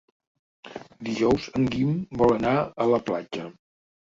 [1.09, 1.93] Dijous en Guim
[2.23, 2.57] vol anar
[2.87, 3.47] a la platja.